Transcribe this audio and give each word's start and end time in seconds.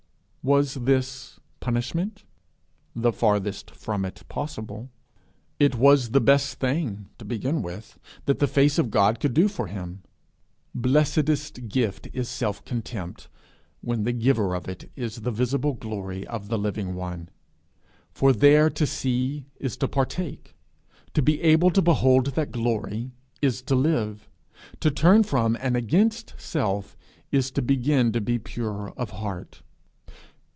Was 0.43 0.73
this 0.73 1.39
punishment? 1.59 2.23
The 2.95 3.11
farthest 3.13 3.69
from 3.69 4.03
it 4.03 4.23
possible. 4.27 4.89
It 5.59 5.75
was 5.75 6.09
the 6.09 6.19
best 6.19 6.57
thing 6.57 7.09
to 7.19 7.25
begin 7.25 7.61
with 7.61 7.99
that 8.25 8.39
the 8.39 8.47
face 8.47 8.79
of 8.79 8.89
God 8.89 9.19
could 9.19 9.35
do 9.35 9.47
for 9.47 9.67
him. 9.67 10.01
Blessedest 10.73 11.67
gift 11.67 12.07
is 12.11 12.27
self 12.27 12.65
contempt, 12.65 13.29
when 13.81 14.03
the 14.03 14.11
giver 14.13 14.55
of 14.55 14.67
it 14.67 14.89
is 14.95 15.17
the 15.17 15.29
visible 15.29 15.73
glory 15.73 16.25
of 16.25 16.47
the 16.47 16.57
Living 16.57 16.95
One. 16.95 17.29
For 18.11 18.33
there 18.33 18.71
to 18.71 18.87
see 18.87 19.45
is 19.59 19.77
to 19.77 19.87
partake; 19.87 20.55
to 21.13 21.21
be 21.21 21.39
able 21.43 21.69
to 21.69 21.83
behold 21.83 22.25
that 22.33 22.51
glory 22.51 23.11
is 23.43 23.61
to 23.61 23.75
live; 23.75 24.27
to 24.79 24.89
turn 24.89 25.21
from 25.21 25.55
and 25.61 25.77
against 25.77 26.33
self 26.39 26.97
is 27.31 27.51
to 27.51 27.61
begin 27.61 28.11
to 28.13 28.21
be 28.21 28.39
pure 28.39 28.89
of 28.97 29.11
heart. 29.11 29.61